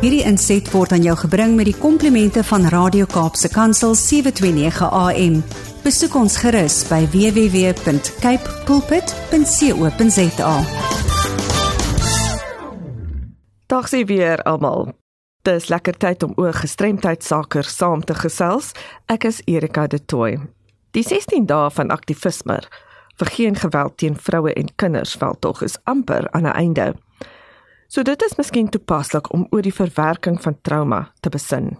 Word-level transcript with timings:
Hierdie 0.00 0.22
inset 0.24 0.64
word 0.72 0.94
aan 0.96 1.02
jou 1.04 1.12
gebring 1.26 1.58
met 1.58 1.66
die 1.68 1.76
komplimente 1.76 2.40
van 2.48 2.62
Radio 2.72 3.04
Kaapse 3.04 3.50
Kansel 3.52 3.92
729 4.00 4.86
AM. 4.96 5.34
Besoek 5.84 6.14
ons 6.16 6.38
gerus 6.40 6.78
by 6.88 7.02
www.cape 7.12 8.54
pulpit.co.za. 8.64 10.54
Dag 13.68 13.90
sien 13.92 14.06
weer 14.08 14.40
almal. 14.48 14.88
Dis 15.44 15.68
lekker 15.68 16.00
tyd 16.00 16.24
om 16.24 16.32
oor 16.40 16.56
gestremdheid 16.56 17.20
sake 17.20 17.60
saam 17.68 18.00
te 18.00 18.16
gesels. 18.16 18.72
Ek 19.04 19.28
is 19.28 19.42
Erika 19.44 19.84
de 19.84 20.00
Tooy. 20.00 20.40
Die 20.96 21.04
16 21.04 21.44
dae 21.44 21.68
van 21.76 21.92
aktivisme 21.92 22.56
vir 23.20 23.34
geen 23.36 23.60
geweld 23.60 24.00
teen 24.00 24.16
vroue 24.16 24.56
en 24.56 24.72
kinders 24.80 25.12
veldtog 25.20 25.60
is 25.68 25.76
amper 25.84 26.24
aan 26.32 26.48
'n 26.48 26.56
einde. 26.56 26.96
So 27.90 28.04
dit 28.06 28.22
is 28.22 28.36
miskien 28.38 28.68
toepaslik 28.70 29.32
om 29.34 29.48
oor 29.50 29.64
die 29.66 29.74
verwerking 29.74 30.36
van 30.42 30.54
trauma 30.62 31.00
te 31.20 31.28
besin. 31.28 31.72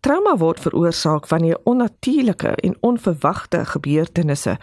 Trauma 0.00 0.32
word 0.40 0.62
veroorsaak 0.64 1.26
wanneer 1.28 1.58
onnatuurlike 1.68 2.54
en 2.64 2.76
onverwagte 2.80 3.64
gebeurtenisse 3.68 4.54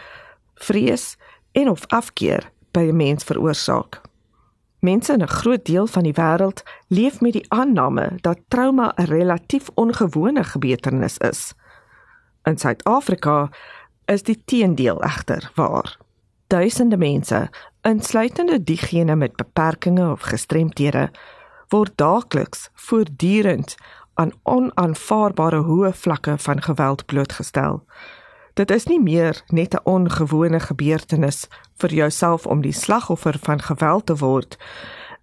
vrees 0.66 1.12
en 1.52 1.70
of 1.70 1.86
afkeer 1.94 2.50
by 2.74 2.90
'n 2.90 2.96
mens 2.96 3.24
veroorsaak. 3.24 4.02
Mense 4.80 5.14
in 5.14 5.22
'n 5.22 5.28
groot 5.28 5.66
deel 5.66 5.88
van 5.88 6.04
die 6.04 6.14
wêreld 6.14 6.64
leef 6.88 7.22
met 7.22 7.34
die 7.34 7.46
aanname 7.48 8.18
dat 8.22 8.40
trauma 8.48 8.94
'n 8.96 9.06
relatief 9.06 9.70
ongewone 9.76 10.44
gebeurtenis 10.44 11.18
is. 11.18 11.54
In 12.44 12.58
Suid-Afrika 12.58 13.50
is 14.06 14.24
die 14.24 14.42
teendeel 14.46 15.04
egter 15.04 15.52
waar. 15.56 15.98
Duisende 16.48 16.98
mense 16.98 17.50
insluitende 17.86 18.64
diegene 18.64 19.16
met 19.16 19.36
beperkings 19.36 20.02
of 20.02 20.22
gestremthede 20.22 21.10
word 21.70 21.92
daagliks 21.96 22.70
voortdurend 22.74 23.76
aan 24.14 24.32
onaanvaarbare 24.44 25.62
hoë 25.68 25.92
vlakke 25.94 26.38
van 26.38 26.62
geweld 26.62 27.06
blootgestel. 27.06 27.84
Dit 28.56 28.72
is 28.72 28.86
nie 28.88 29.02
meer 29.02 29.42
net 29.48 29.74
'n 29.74 29.84
ongewone 29.84 30.60
gebeurtenis 30.60 31.48
vir 31.78 31.94
jouself 31.94 32.46
om 32.46 32.62
die 32.62 32.74
slagoffer 32.74 33.38
van 33.42 33.62
geweld 33.62 34.06
te 34.06 34.16
word 34.16 34.58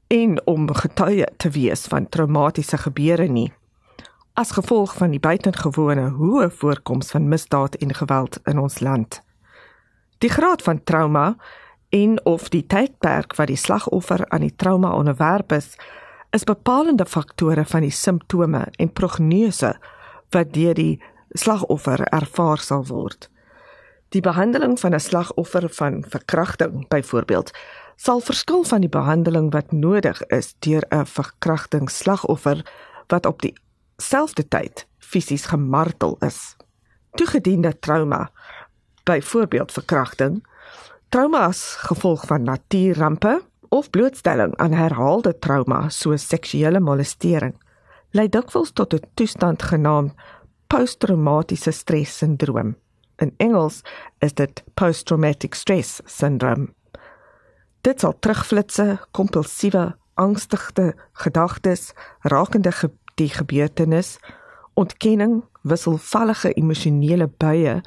en 0.07 0.47
om 0.47 0.75
getuie 0.75 1.27
te 1.37 1.51
wees 1.51 1.87
van 1.87 2.09
traumatiese 2.09 2.79
gebeure 2.79 3.29
nie. 3.29 3.53
As 4.35 4.51
gevolg 4.51 4.95
van 4.95 5.11
die 5.11 5.21
buitengewone 5.21 6.11
hoë 6.11 6.51
voorkoms 6.51 7.11
van 7.11 7.29
misdaad 7.29 7.75
en 7.75 7.95
geweld 7.95 8.39
in 8.45 8.59
ons 8.59 8.81
land. 8.81 9.23
Die 10.19 10.31
graad 10.31 10.63
van 10.63 10.85
trauma 10.85 11.37
en 11.93 12.17
of 12.25 12.49
die 12.49 12.65
tydperk 12.67 13.35
wat 13.37 13.51
die 13.53 13.61
slagoffer 13.61 14.25
aan 14.33 14.47
die 14.47 14.55
trauma 14.57 14.95
onderwerp 14.97 15.53
is, 15.53 15.75
is 16.33 16.49
bepalende 16.49 17.05
faktore 17.05 17.65
van 17.69 17.85
die 17.85 17.93
simptome 17.93 18.65
en 18.81 18.93
prognose 18.93 19.75
wat 20.33 20.55
deur 20.57 20.75
die 20.75 21.03
slagoffer 21.37 22.01
ervaar 22.09 22.63
sal 22.65 22.87
word. 22.89 23.29
Die 24.13 24.25
behandeling 24.25 24.79
van 24.81 24.95
'n 24.95 25.01
slagoffer 25.01 25.69
van 25.69 26.05
verkrachting 26.09 26.89
byvoorbeeld 26.89 27.53
sal 27.97 28.21
verskil 28.21 28.65
van 28.65 28.81
die 28.81 28.89
behandeling 28.89 29.53
wat 29.53 29.73
nodig 29.73 30.23
is 30.27 30.55
deur 30.59 30.85
'n 30.89 31.07
verkrachtingsslagoffer 31.07 32.65
wat 33.07 33.27
op 33.27 33.43
dieselfde 33.43 34.49
tyd 34.49 34.87
fisies 34.99 35.47
gemartel 35.47 36.17
is. 36.21 36.57
Toegediende 37.15 37.79
trauma, 37.79 38.31
byvoorbeeld 39.05 39.73
verkrachting, 39.73 40.43
Trauma 41.13 41.45
as 41.45 41.75
gevolg 41.77 42.27
van 42.27 42.43
natuurrampe 42.43 43.43
of 43.69 43.91
blootstelling 43.91 44.57
aan 44.57 44.73
herhaalde 44.73 45.39
trauma 45.39 45.89
soos 45.89 46.25
seksuele 46.29 46.81
molestering 46.81 47.53
lei 48.17 48.29
dikwels 48.33 48.73
tot 48.73 48.95
'n 48.95 49.05
toestand 49.15 49.63
genaamd 49.63 50.15
posttraumatiese 50.67 51.71
stressindroom. 51.71 52.77
In 53.17 53.35
Engels 53.37 53.83
is 54.19 54.33
dit 54.33 54.65
post-traumatic 54.75 55.55
stress 55.55 56.01
syndrome. 56.05 56.69
Dit 57.81 58.01
sal 58.01 58.19
terugflitsse, 58.19 58.99
kompulsiewe, 59.11 59.97
angstige 60.15 60.95
gedagtes 61.13 61.93
rakende 62.21 62.73
ge 62.73 62.91
die 63.15 63.29
gebeurtenis, 63.29 64.19
ontkenning, 64.75 65.45
wisselvallige 65.63 66.53
emosionele 66.53 67.29
buie 67.37 67.81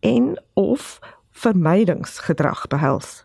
en 0.00 0.42
of 0.54 0.98
vermydingsgedrag 1.42 2.66
behels. 2.72 3.24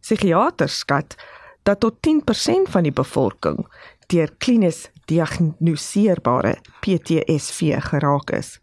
Psigiaters 0.00 0.78
skat 0.78 1.16
dat 1.64 1.80
tot 1.80 1.96
10% 2.04 2.70
van 2.70 2.84
die 2.84 2.92
bevolking 2.92 3.64
deur 4.12 4.30
klinies 4.38 4.88
diagnoseerbare 5.08 6.56
PTSD 6.84 7.80
geraak 7.88 8.30
is. 8.36 8.58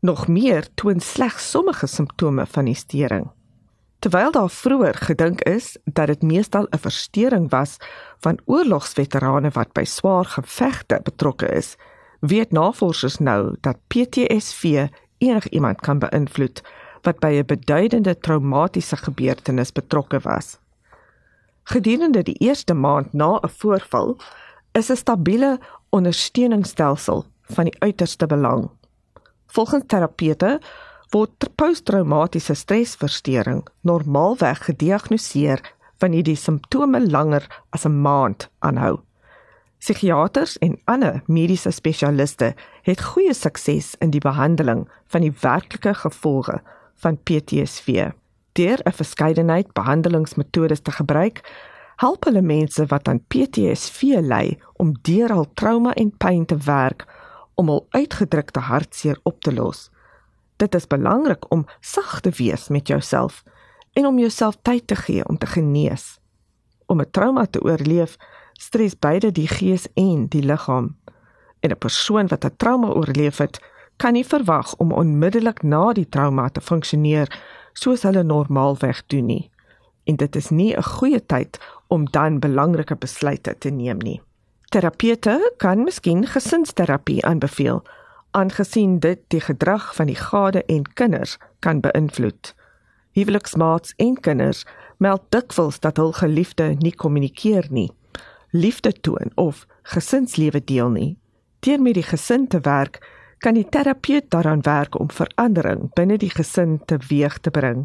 Nog 0.00 0.28
meer 0.28 0.68
toon 0.74 1.00
slegs 1.00 1.50
sommige 1.50 1.86
simptome 1.86 2.46
van 2.46 2.64
die 2.70 2.78
stering. 2.78 3.26
Terwyl 3.98 4.30
daar 4.30 4.50
vroeër 4.50 4.94
gedink 4.94 5.40
is 5.40 5.76
dat 5.84 6.06
dit 6.06 6.22
meestal 6.22 6.66
'n 6.70 6.78
verstoring 6.78 7.50
was 7.50 7.76
van 8.18 8.38
oorlogsveterane 8.44 9.50
wat 9.50 9.72
by 9.72 9.84
swaar 9.84 10.24
gevegte 10.24 11.00
betrokke 11.02 11.48
is, 11.48 11.76
weet 12.20 12.52
navorsers 12.52 13.18
nou 13.18 13.56
dat 13.60 13.76
PTSD 13.86 14.64
enigiemand 15.18 15.80
kan 15.80 15.98
beïnvloed 15.98 16.62
wat 17.06 17.18
by 17.22 17.32
'n 17.38 17.46
beduidende 17.46 18.18
traumatiese 18.18 18.96
gebeurtenis 18.96 19.72
betrokke 19.72 20.18
was. 20.22 20.58
Gedurende 21.62 22.22
die 22.22 22.38
eerste 22.38 22.74
maand 22.74 23.12
na 23.12 23.38
'n 23.42 23.48
voorval 23.48 24.16
is 24.72 24.90
'n 24.90 24.96
stabiele 24.96 25.58
ondersteuningsstelsel 25.90 27.24
van 27.42 27.64
die 27.64 27.80
uiterste 27.80 28.26
belang. 28.26 28.70
Volgens 29.46 29.84
terapeute 29.86 30.60
word 31.10 31.54
posttraumatiese 31.54 32.54
stresversteuring 32.54 33.66
normaalweg 33.80 34.64
gediagnoseer 34.64 35.74
wanneer 35.98 36.22
die 36.22 36.36
simptome 36.36 37.10
langer 37.10 37.62
as 37.70 37.84
'n 37.84 38.00
maand 38.00 38.50
aanhou. 38.58 39.00
Psigiaters 39.78 40.58
en 40.58 40.80
ander 40.84 41.22
mediese 41.26 41.70
spesialiste 41.70 42.54
het 42.82 43.02
goeie 43.02 43.34
sukses 43.34 43.94
in 43.98 44.10
die 44.10 44.20
behandeling 44.20 44.88
van 45.06 45.20
die 45.20 45.32
werklike 45.40 45.94
gevolge 45.94 46.62
van 46.96 47.18
PTSD. 47.22 47.88
Deur 48.52 48.80
'n 48.84 48.92
verskeidenheid 48.92 49.72
behandelingsmetodes 49.72 50.80
te 50.80 50.90
gebruik, 50.90 51.40
help 51.96 52.24
hulle 52.24 52.42
mense 52.42 52.86
wat 52.86 53.08
aan 53.08 53.24
PTSD 53.26 54.02
ly 54.02 54.58
om 54.76 54.96
deur 55.02 55.32
al 55.32 55.46
trauma 55.54 55.94
en 55.94 56.16
pyn 56.16 56.44
te 56.44 56.56
werk 56.56 57.06
om 57.54 57.68
al 57.68 57.86
uitgedrukte 57.90 58.60
hartseer 58.60 59.20
op 59.22 59.40
te 59.40 59.54
los. 59.54 59.90
Dit 60.56 60.74
is 60.74 60.86
belangrik 60.86 61.50
om 61.52 61.66
sag 61.80 62.20
te 62.20 62.30
wees 62.30 62.68
met 62.68 62.88
jouself 62.88 63.42
en 63.92 64.06
om 64.06 64.18
jouself 64.18 64.56
tyd 64.62 64.86
te 64.86 64.96
gee 64.96 65.28
om 65.28 65.38
te 65.38 65.46
genees. 65.46 66.18
Om 66.86 67.00
'n 67.00 67.10
trauma 67.10 67.46
te 67.46 67.62
oorleef, 67.62 68.16
stres 68.52 68.98
beide 68.98 69.32
die 69.32 69.48
gees 69.48 69.86
en 69.94 70.26
die 70.28 70.42
liggaam. 70.42 70.96
En 71.60 71.70
'n 71.70 71.78
persoon 71.78 72.26
wat 72.26 72.44
'n 72.44 72.56
trauma 72.56 72.88
oorleef 72.88 73.36
het, 73.36 73.60
kan 73.96 74.12
nie 74.12 74.24
verwag 74.24 74.74
om 74.76 74.92
onmiddellik 74.92 75.62
na 75.62 75.92
die 75.92 76.08
trauma 76.08 76.48
te 76.48 76.60
funksioneer 76.60 77.30
soos 77.72 78.02
hulle 78.02 78.22
normaalweg 78.22 79.02
doen 79.06 79.26
nie. 79.26 79.50
En 80.04 80.16
dit 80.16 80.36
is 80.36 80.50
nie 80.50 80.76
'n 80.76 80.82
goeie 80.82 81.26
tyd 81.26 81.58
om 81.88 82.04
dan 82.10 82.38
belangrike 82.38 82.96
besluite 82.96 83.54
te 83.58 83.70
neem 83.70 83.98
nie. 83.98 84.20
Terapeute 84.70 85.52
kan 85.56 85.84
miskien 85.84 86.26
gesinsterapie 86.26 87.24
aanbeveel, 87.24 87.82
aangesien 88.30 88.98
dit 88.98 89.18
die 89.28 89.40
gedrag 89.40 89.94
van 89.94 90.06
die 90.06 90.18
gade 90.18 90.64
en 90.64 90.82
kinders 90.94 91.38
kan 91.58 91.80
beïnvloed. 91.80 92.54
Huweliksmaats 93.10 93.94
en 93.96 94.20
kinders 94.20 94.66
meld 94.96 95.22
dikwels 95.28 95.80
dat 95.80 95.96
hul 95.96 96.12
geliefde 96.12 96.74
nie 96.78 96.94
kommunikeer 96.94 97.66
nie, 97.70 97.92
liefde 98.50 98.92
toon 98.92 99.30
of 99.34 99.66
gesinslewe 99.82 100.64
deel 100.64 100.90
nie. 100.90 101.18
Deur 101.60 101.80
met 101.82 101.94
die 101.94 102.02
gesin 102.02 102.46
te 102.46 102.60
werk, 102.60 103.00
kan 103.46 103.54
die 103.54 103.68
terapeut 103.70 104.26
daaraan 104.34 104.64
werk 104.66 104.96
om 104.98 105.10
verandering 105.14 105.84
binne 105.94 106.16
die 106.18 106.32
gesin 106.34 106.80
teweeg 106.90 107.38
te 107.38 107.52
bring. 107.54 107.84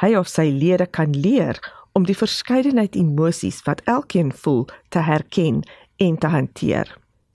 Hy 0.00 0.14
of 0.16 0.30
sy 0.32 0.46
lede 0.48 0.86
kan 0.88 1.12
leer 1.12 1.60
om 1.92 2.06
die 2.08 2.16
verskeidenheid 2.16 2.96
emosies 2.96 3.60
wat 3.66 3.82
elkeen 3.84 4.32
voel 4.32 4.64
te 4.88 5.04
herken 5.04 5.60
en 6.00 6.16
te 6.16 6.30
hanteer. 6.32 6.88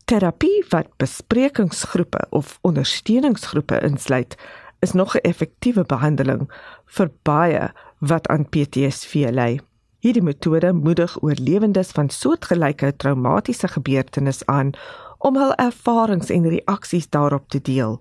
Terapie 0.10 0.66
wat 0.72 0.90
besprekingsgroepe 0.98 2.26
of 2.34 2.58
ondersteuningsgroepe 2.66 3.84
insluit, 3.86 4.34
is 4.82 4.98
nog 4.98 5.16
'n 5.16 5.30
effektiewe 5.30 5.84
behandeling 5.86 6.50
vir 6.86 7.12
baie 7.24 7.70
wat 8.00 8.28
aan 8.28 8.50
PTSD 8.50 9.14
ly. 9.30 9.60
Hierdie 10.00 10.24
metode 10.24 10.74
moedig 10.74 11.22
oorlewendes 11.22 11.92
van 11.92 12.10
soortgelyke 12.10 12.96
traumatiese 12.96 13.68
gebeurtenisse 13.68 14.46
aan 14.46 14.72
om 15.18 15.36
hul 15.36 15.54
ervarings 15.56 16.30
en 16.30 16.50
reaksies 16.50 17.10
daarop 17.10 17.50
te 17.50 17.62
deel. 17.62 18.00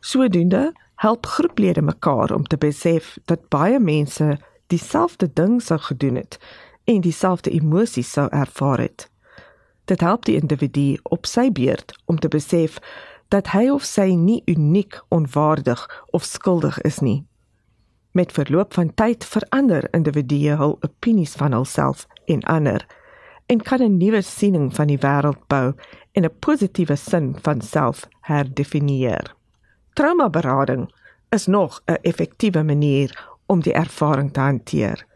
Sodoende 0.00 0.72
help 0.94 1.26
groeplede 1.26 1.82
mekaar 1.82 2.34
om 2.34 2.44
te 2.44 2.56
besef 2.56 3.18
dat 3.24 3.48
baie 3.48 3.80
mense 3.80 4.38
dieselfde 4.66 5.30
ding 5.32 5.62
sou 5.62 5.80
gedoen 5.80 6.14
het 6.14 6.38
en 6.84 7.00
dieselfde 7.00 7.50
emosies 7.50 8.12
sou 8.12 8.28
ervaar 8.30 8.78
het. 8.78 9.10
Dit 9.84 10.00
help 10.00 10.24
die 10.24 10.38
individu 10.40 10.96
op 11.02 11.26
sy 11.26 11.50
beurt 11.52 11.94
om 12.04 12.18
te 12.18 12.28
besef 12.28 12.78
dat 13.28 13.48
hy 13.54 13.68
of 13.72 13.84
sy 13.88 14.12
nie 14.14 14.42
uniek, 14.46 15.00
onwaardig 15.08 15.82
of 16.10 16.24
skuldig 16.24 16.80
is 16.80 16.98
nie. 16.98 17.24
Met 18.12 18.32
verloop 18.32 18.74
van 18.74 18.94
tyd 18.94 19.24
verander 19.24 19.88
individue 19.96 20.56
hul 20.60 20.76
opinies 20.80 21.32
van 21.40 21.52
hulself 21.52 22.06
en 22.26 22.42
ander 22.42 22.86
en 23.52 23.60
kan 23.60 23.82
'n 23.82 23.96
nuwe 23.96 24.22
siening 24.22 24.74
van 24.74 24.86
die 24.86 24.98
wêreld 24.98 25.42
bou 25.46 25.74
en 26.16 26.24
'n 26.24 26.38
positiewe 26.38 26.96
sin 26.96 27.36
van 27.42 27.60
self 27.60 28.08
herdefinieer. 28.20 29.34
Traumaberading 29.92 30.92
is 31.30 31.46
nog 31.46 31.80
'n 31.86 31.98
effektiewe 32.02 32.62
manier 32.62 33.10
om 33.46 33.60
die 33.60 33.72
ervaring 33.72 34.32
te 34.32 34.40
hanteer. 34.40 35.06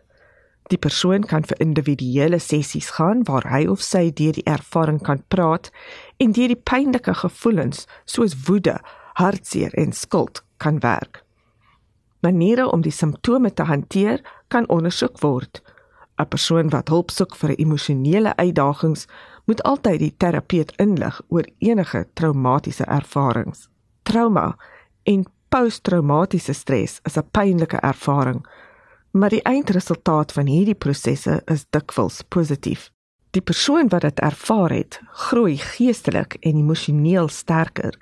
Die 0.67 0.79
persoon 0.79 1.23
kan 1.23 1.45
vir 1.45 1.61
individuele 1.61 2.39
sessies 2.39 2.91
gaan 2.91 3.23
waar 3.25 3.47
hy 3.51 3.67
of 3.67 3.81
sy 3.81 4.11
deur 4.11 4.33
die 4.33 4.45
ervaring 4.51 5.03
kan 5.03 5.23
praat 5.29 5.71
en 6.17 6.33
deur 6.33 6.49
die 6.49 6.63
pynlike 6.71 7.15
gevoelens 7.15 7.87
soos 8.05 8.35
woede, 8.47 8.81
hartseer 9.15 9.75
en 9.75 9.93
skuld 9.93 10.43
kan 10.57 10.79
werk. 10.79 11.23
Maniere 12.21 12.71
om 12.71 12.83
die 12.83 12.93
simptome 12.93 13.53
te 13.53 13.63
hanteer 13.63 14.21
kan 14.49 14.69
ondersoek 14.69 15.21
word. 15.21 15.63
'n 16.19 16.29
Persoon 16.29 16.69
wat 16.71 16.89
hulp 16.89 17.11
soek 17.11 17.37
vir 17.37 17.55
emosionele 17.59 18.37
uitdagings 18.37 19.07
moet 19.45 19.63
altyd 19.63 19.99
die 19.99 20.15
terapeut 20.17 20.73
inlig 20.77 21.21
oor 21.29 21.47
enige 21.59 22.07
traumatiese 22.15 22.85
ervarings. 22.85 23.69
Trauma 24.03 24.57
en 25.03 25.27
posttraumatiese 25.49 26.53
stres 26.53 27.01
is 27.03 27.17
'n 27.17 27.29
pynlike 27.31 27.77
ervaring, 27.81 28.47
maar 29.11 29.31
die 29.31 29.43
eindresultaat 29.43 30.33
van 30.33 30.47
hierdie 30.47 30.75
prosesse 30.75 31.43
is 31.45 31.67
dikwels 31.71 32.23
positief. 32.23 32.91
Die 33.31 33.43
persoon 33.43 33.89
wat 33.89 34.01
dit 34.01 34.21
ervaar 34.21 34.71
het, 34.71 35.01
groei 35.13 35.57
geestelik 35.57 36.37
en 36.41 36.57
emosioneel 36.57 37.29
sterker 37.29 37.99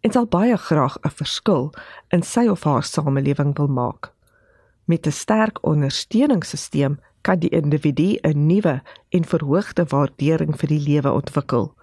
en 0.00 0.12
sal 0.12 0.26
baie 0.26 0.56
graag 0.56 0.96
'n 1.02 1.10
verskil 1.10 1.72
in 2.08 2.22
sy 2.22 2.46
of 2.46 2.62
haar 2.62 2.82
samelewing 2.82 3.56
wil 3.56 3.66
maak. 3.66 4.12
Met 4.84 5.06
'n 5.06 5.12
sterk 5.12 5.58
ondersteuningssisteem 5.66 6.98
kan 7.20 7.38
die 7.38 7.50
individu 7.50 8.16
'n 8.22 8.46
nuwe 8.46 8.82
en 9.08 9.24
verhoogde 9.24 9.84
waardering 9.84 10.58
vir 10.58 10.68
die 10.68 10.80
lewe 10.80 11.12
ontwikkel. 11.12 11.74